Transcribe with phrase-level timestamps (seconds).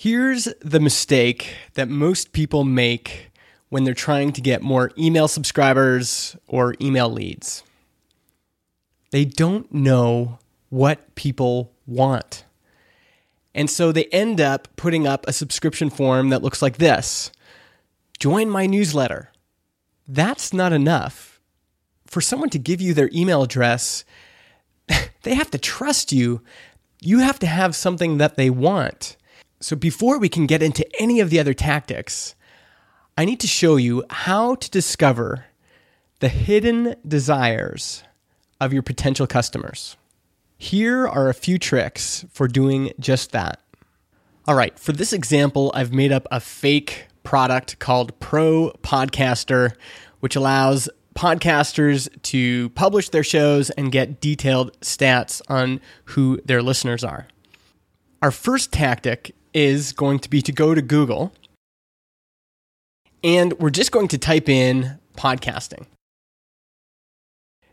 [0.00, 3.32] Here's the mistake that most people make
[3.68, 7.64] when they're trying to get more email subscribers or email leads.
[9.10, 10.38] They don't know
[10.68, 12.44] what people want.
[13.56, 17.32] And so they end up putting up a subscription form that looks like this
[18.20, 19.32] Join my newsletter.
[20.06, 21.40] That's not enough.
[22.06, 24.04] For someone to give you their email address,
[25.24, 26.40] they have to trust you.
[27.00, 29.16] You have to have something that they want.
[29.60, 32.34] So before we can get into any of the other tactics,
[33.16, 35.46] I need to show you how to discover
[36.20, 38.04] the hidden desires
[38.60, 39.96] of your potential customers.
[40.56, 43.60] Here are a few tricks for doing just that.
[44.46, 49.74] All right, for this example, I've made up a fake product called Pro Podcaster,
[50.20, 57.02] which allows podcasters to publish their shows and get detailed stats on who their listeners
[57.02, 57.26] are.
[58.22, 61.32] Our first tactic is going to be to go to Google
[63.24, 65.86] and we're just going to type in podcasting.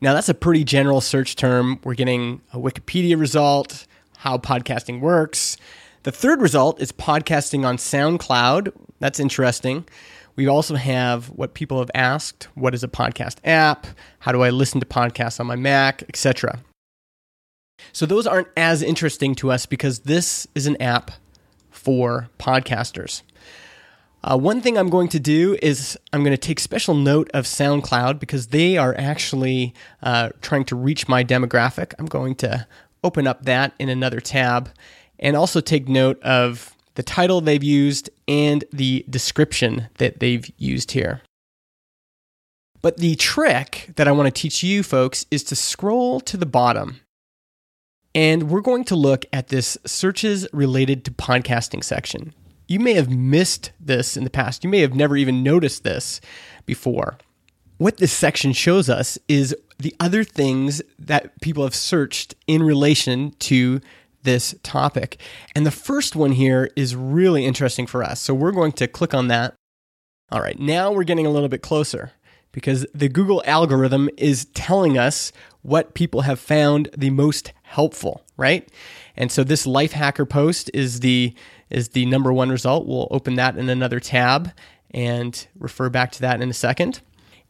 [0.00, 1.80] Now, that's a pretty general search term.
[1.82, 3.86] We're getting a Wikipedia result,
[4.18, 5.56] how podcasting works.
[6.04, 8.72] The third result is podcasting on SoundCloud.
[9.00, 9.86] That's interesting.
[10.36, 13.88] We also have what people have asked what is a podcast app?
[14.20, 16.60] How do I listen to podcasts on my Mac, etc.
[17.92, 21.10] So, those aren't as interesting to us because this is an app
[21.78, 23.22] for podcasters.
[24.24, 27.44] Uh, one thing I'm going to do is I'm going to take special note of
[27.44, 31.94] SoundCloud because they are actually uh, trying to reach my demographic.
[31.98, 32.66] I'm going to
[33.04, 34.70] open up that in another tab
[35.20, 40.90] and also take note of the title they've used and the description that they've used
[40.90, 41.22] here.
[42.82, 46.46] But the trick that I want to teach you folks is to scroll to the
[46.46, 47.00] bottom
[48.18, 52.34] and we're going to look at this searches related to podcasting section.
[52.66, 54.64] You may have missed this in the past.
[54.64, 56.20] You may have never even noticed this
[56.66, 57.16] before.
[57.76, 63.36] What this section shows us is the other things that people have searched in relation
[63.38, 63.80] to
[64.24, 65.20] this topic.
[65.54, 68.18] And the first one here is really interesting for us.
[68.18, 69.54] So we're going to click on that.
[70.32, 72.10] All right, now we're getting a little bit closer
[72.50, 75.30] because the Google algorithm is telling us
[75.62, 78.68] what people have found the most helpful, right?
[79.16, 81.34] And so this Lifehacker post is the
[81.70, 82.86] is the number one result.
[82.86, 84.52] We'll open that in another tab
[84.92, 87.02] and refer back to that in a second.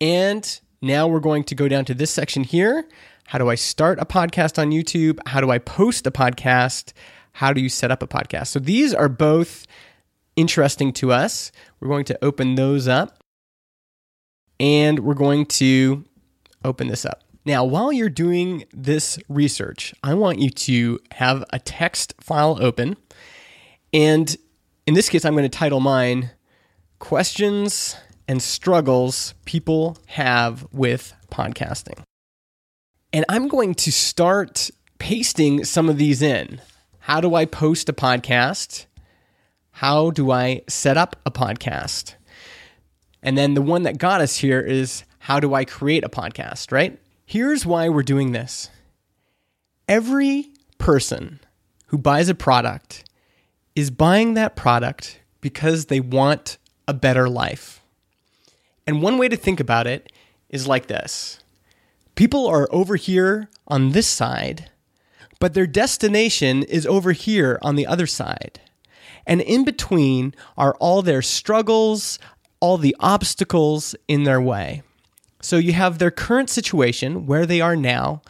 [0.00, 2.88] And now we're going to go down to this section here.
[3.26, 5.20] How do I start a podcast on YouTube?
[5.26, 6.92] How do I post a podcast?
[7.32, 8.48] How do you set up a podcast?
[8.48, 9.68] So these are both
[10.34, 11.52] interesting to us.
[11.78, 13.22] We're going to open those up
[14.58, 16.04] and we're going to
[16.64, 17.22] open this up.
[17.50, 22.96] Now, while you're doing this research, I want you to have a text file open.
[23.92, 24.36] And
[24.86, 26.30] in this case, I'm going to title mine
[27.00, 27.96] Questions
[28.28, 32.00] and Struggles People Have with Podcasting.
[33.12, 36.60] And I'm going to start pasting some of these in.
[37.00, 38.86] How do I post a podcast?
[39.72, 42.14] How do I set up a podcast?
[43.24, 46.70] And then the one that got us here is how do I create a podcast,
[46.70, 46.96] right?
[47.30, 48.70] Here's why we're doing this
[49.88, 51.38] every person
[51.86, 53.08] who buys a product
[53.76, 56.58] is buying that product because they want
[56.88, 57.84] a better life.
[58.84, 60.10] And one way to think about it
[60.48, 61.38] is like this
[62.16, 64.68] people are over here on this side,
[65.38, 68.58] but their destination is over here on the other side.
[69.24, 72.18] And in between are all their struggles,
[72.58, 74.82] all the obstacles in their way.
[75.40, 78.22] So you have their current situation, where they are now,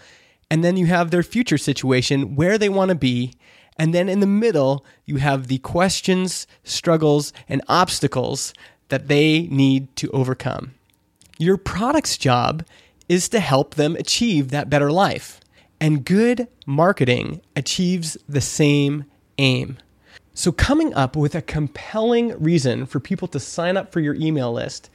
[0.51, 3.35] and then you have their future situation, where they want to be.
[3.77, 8.53] And then in the middle, you have the questions, struggles, and obstacles
[8.89, 10.75] that they need to overcome.
[11.39, 12.65] Your product's job
[13.09, 15.41] is to help them achieve that better life.
[15.81, 19.05] And good marketing achieves the same
[19.39, 19.79] aim.
[20.35, 24.53] So, coming up with a compelling reason for people to sign up for your email
[24.53, 24.91] list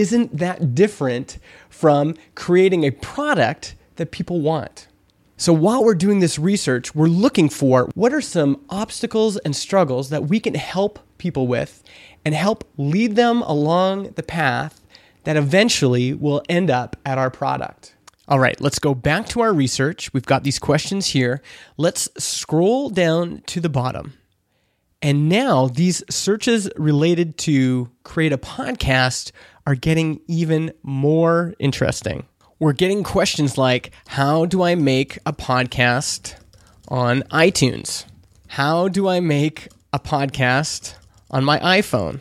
[0.00, 1.38] isn't that different
[1.68, 4.88] from creating a product that people want.
[5.36, 10.08] So while we're doing this research, we're looking for what are some obstacles and struggles
[10.08, 11.82] that we can help people with
[12.24, 14.80] and help lead them along the path
[15.24, 17.94] that eventually will end up at our product.
[18.26, 20.14] All right, let's go back to our research.
[20.14, 21.42] We've got these questions here.
[21.76, 24.14] Let's scroll down to the bottom.
[25.02, 29.32] And now these searches related to create a podcast
[29.70, 32.26] are getting even more interesting.
[32.58, 36.34] We're getting questions like How do I make a podcast
[36.88, 38.04] on iTunes?
[38.48, 40.94] How do I make a podcast
[41.30, 42.20] on my iPhone.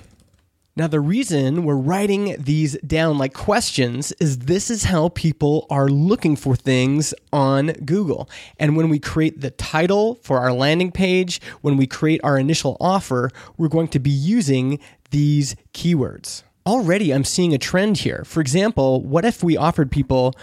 [0.76, 5.90] Now, the reason we're writing these down like questions is this is how people are
[5.90, 8.30] looking for things on Google.
[8.58, 12.78] And when we create the title for our landing page, when we create our initial
[12.80, 14.80] offer, we're going to be using
[15.10, 16.44] these keywords.
[16.70, 18.24] Already, I'm seeing a trend here.
[18.26, 20.36] For example, what if we offered people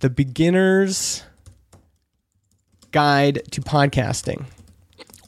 [0.00, 1.22] the beginner's
[2.92, 4.46] guide to podcasting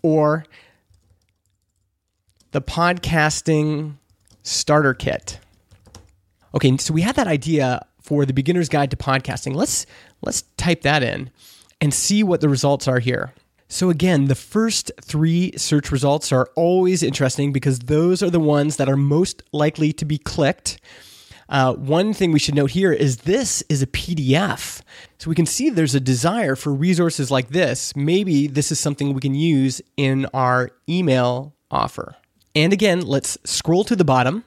[0.03, 0.47] or
[2.53, 3.97] the podcasting
[4.43, 5.39] starter kit.
[6.55, 9.55] Okay, so we had that idea for the beginner's guide to podcasting.
[9.55, 9.85] Let's
[10.23, 11.31] let's type that in
[11.81, 13.35] and see what the results are here.
[13.69, 18.77] So again, the first 3 search results are always interesting because those are the ones
[18.77, 20.81] that are most likely to be clicked.
[21.51, 24.83] Uh, one thing we should note here is this is a PDF.
[25.19, 27.95] So we can see there's a desire for resources like this.
[27.95, 32.17] Maybe this is something we can use in our email offer.
[32.55, 34.45] And again, let's scroll to the bottom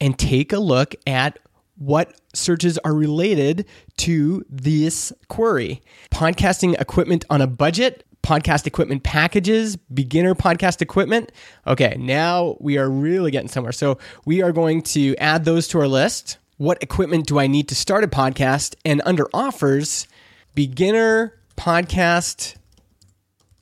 [0.00, 1.38] and take a look at
[1.78, 3.66] what searches are related
[3.98, 5.82] to this query.
[6.10, 11.30] Podcasting equipment on a budget, podcast equipment packages, beginner podcast equipment.
[11.64, 13.70] Okay, now we are really getting somewhere.
[13.70, 16.38] So we are going to add those to our list.
[16.56, 18.74] What equipment do I need to start a podcast?
[18.84, 20.08] And under offers,
[20.56, 22.56] beginner podcast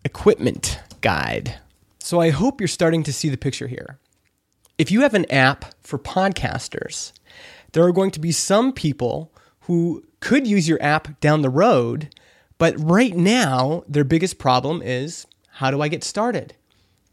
[0.03, 1.59] equipment guide.
[1.99, 3.99] So I hope you're starting to see the picture here.
[4.79, 7.13] If you have an app for podcasters,
[7.73, 12.09] there are going to be some people who could use your app down the road,
[12.59, 16.55] but right now, their biggest problem is how do I get started?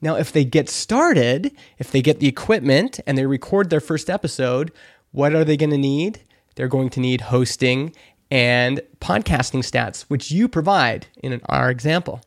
[0.02, 4.10] Now, if they get started, if they get the equipment and they record their first
[4.10, 4.72] episode,
[5.12, 6.22] what are they going to need?
[6.56, 7.94] They're going to need hosting
[8.32, 12.22] and podcasting stats, which you provide in our example.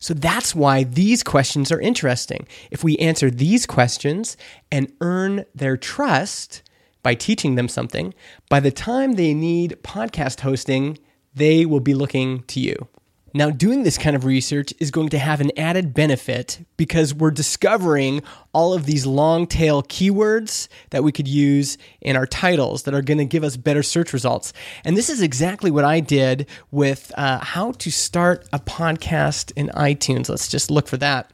[0.00, 2.46] So that's why these questions are interesting.
[2.70, 4.36] If we answer these questions
[4.70, 6.62] and earn their trust
[7.02, 8.14] by teaching them something,
[8.48, 10.98] by the time they need podcast hosting,
[11.38, 12.88] they will be looking to you.
[13.34, 17.30] Now, doing this kind of research is going to have an added benefit because we're
[17.30, 18.22] discovering
[18.54, 23.02] all of these long tail keywords that we could use in our titles that are
[23.02, 24.52] going to give us better search results.
[24.82, 29.68] And this is exactly what I did with uh, how to start a podcast in
[29.68, 30.30] iTunes.
[30.30, 31.30] Let's just look for that.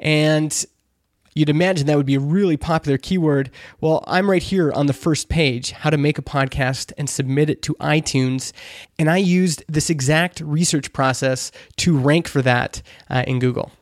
[0.00, 0.64] And
[1.34, 3.50] You'd imagine that would be a really popular keyword.
[3.80, 7.50] Well, I'm right here on the first page, how to make a podcast and submit
[7.50, 8.52] it to iTunes.
[8.98, 13.72] And I used this exact research process to rank for that uh, in Google.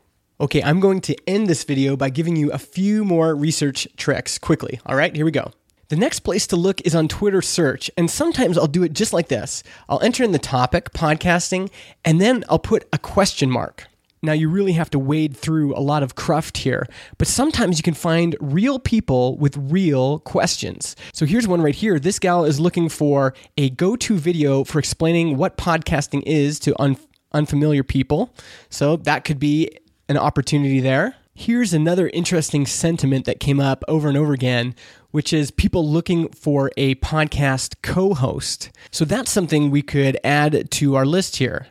[0.41, 4.39] Okay, I'm going to end this video by giving you a few more research tricks
[4.39, 4.79] quickly.
[4.85, 5.51] All right, here we go.
[5.89, 9.13] The next place to look is on Twitter search, and sometimes I'll do it just
[9.13, 9.61] like this.
[9.87, 11.69] I'll enter in the topic, podcasting,
[12.03, 13.85] and then I'll put a question mark.
[14.23, 16.87] Now, you really have to wade through a lot of cruft here,
[17.17, 20.95] but sometimes you can find real people with real questions.
[21.11, 21.99] So here's one right here.
[21.99, 26.81] This gal is looking for a go to video for explaining what podcasting is to
[26.81, 26.95] un-
[27.33, 28.33] unfamiliar people.
[28.69, 29.69] So that could be
[30.07, 31.15] an opportunity there.
[31.35, 34.75] Here's another interesting sentiment that came up over and over again,
[35.11, 38.69] which is people looking for a podcast co host.
[38.91, 41.67] So that's something we could add to our list here.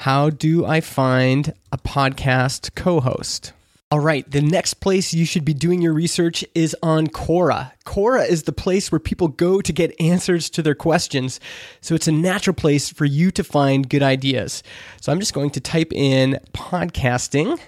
[0.00, 3.54] How do I find a podcast co host?
[3.90, 7.72] All right, the next place you should be doing your research is on Quora.
[7.86, 11.40] Quora is the place where people go to get answers to their questions.
[11.80, 14.62] So it's a natural place for you to find good ideas.
[15.00, 17.58] So I'm just going to type in podcasting.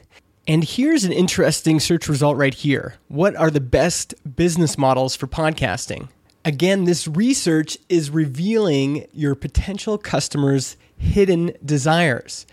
[0.46, 2.96] And here's an interesting search result right here.
[3.08, 6.08] What are the best business models for podcasting?
[6.48, 12.46] Again, this research is revealing your potential customers' hidden desires.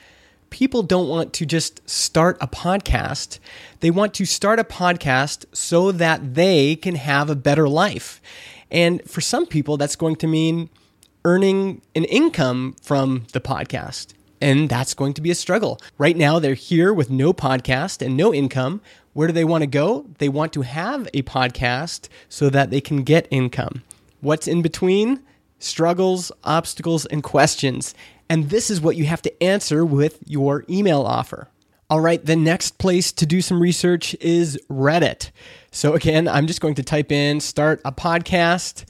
[0.50, 3.40] People don't want to just start a podcast.
[3.80, 8.22] They want to start a podcast so that they can have a better life.
[8.70, 10.70] And for some people, that's going to mean
[11.24, 14.08] earning an income from the podcast.
[14.42, 15.80] And that's going to be a struggle.
[15.98, 18.82] Right now, they're here with no podcast and no income.
[19.14, 20.06] Where do they want to go?
[20.18, 23.84] They want to have a podcast so that they can get income.
[24.22, 25.22] What's in between?
[25.60, 27.96] Struggles, obstacles, and questions.
[28.30, 31.48] And this is what you have to answer with your email offer.
[31.90, 35.30] All right, the next place to do some research is Reddit.
[35.72, 38.86] So, again, I'm just going to type in start a podcast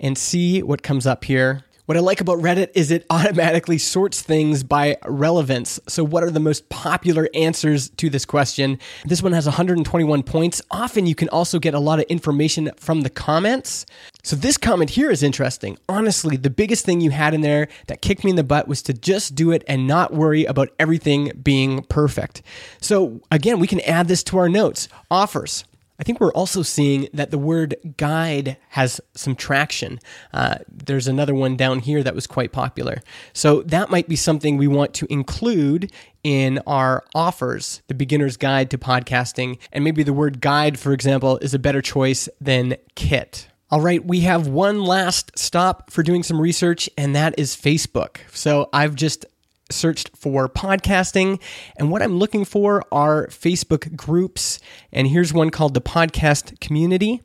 [0.00, 1.64] and see what comes up here.
[1.86, 5.80] What I like about Reddit is it automatically sorts things by relevance.
[5.88, 8.78] So, what are the most popular answers to this question?
[9.04, 10.62] This one has 121 points.
[10.70, 13.84] Often, you can also get a lot of information from the comments.
[14.22, 15.76] So, this comment here is interesting.
[15.88, 18.80] Honestly, the biggest thing you had in there that kicked me in the butt was
[18.82, 22.42] to just do it and not worry about everything being perfect.
[22.80, 24.88] So, again, we can add this to our notes.
[25.10, 25.64] Offers.
[25.98, 30.00] I think we're also seeing that the word guide has some traction.
[30.32, 33.02] Uh, there's another one down here that was quite popular.
[33.32, 35.92] So that might be something we want to include
[36.24, 39.58] in our offers, the beginner's guide to podcasting.
[39.72, 43.48] And maybe the word guide, for example, is a better choice than kit.
[43.70, 48.18] All right, we have one last stop for doing some research, and that is Facebook.
[48.30, 49.24] So I've just
[49.72, 51.40] searched for podcasting,
[51.76, 54.60] and what I'm looking for are Facebook groups.
[54.92, 57.22] And here's one called the Podcast Community.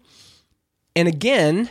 [0.95, 1.69] And again,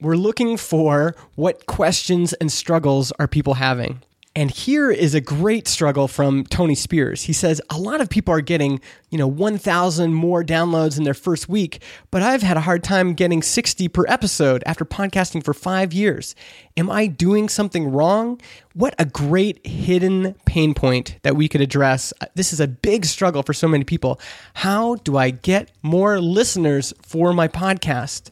[0.00, 4.02] we're looking for what questions and struggles are people having.
[4.34, 7.24] And here is a great struggle from Tony Spears.
[7.24, 11.12] He says, A lot of people are getting, you know, 1,000 more downloads in their
[11.12, 15.52] first week, but I've had a hard time getting 60 per episode after podcasting for
[15.52, 16.34] five years.
[16.78, 18.40] Am I doing something wrong?
[18.72, 22.14] What a great hidden pain point that we could address.
[22.18, 24.18] Uh, this is a big struggle for so many people.
[24.54, 28.30] How do I get more listeners for my podcast?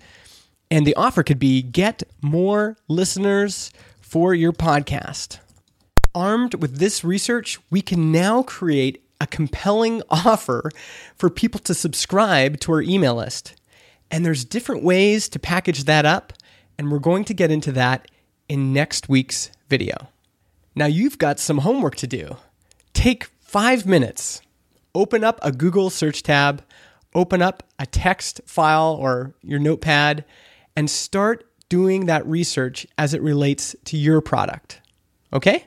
[0.71, 5.40] And the offer could be get more listeners for your podcast.
[6.14, 10.70] Armed with this research, we can now create a compelling offer
[11.16, 13.54] for people to subscribe to our email list.
[14.10, 16.32] And there's different ways to package that up,
[16.76, 18.10] and we're going to get into that
[18.48, 20.08] in next week's video.
[20.74, 22.36] Now, you've got some homework to do.
[22.92, 24.40] Take five minutes,
[24.94, 26.64] open up a Google search tab,
[27.14, 30.24] open up a text file or your notepad,
[30.74, 34.80] and start doing that research as it relates to your product.
[35.32, 35.66] Okay?